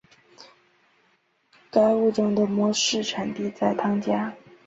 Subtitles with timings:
[1.69, 4.33] 该物种的模式产地在汤加。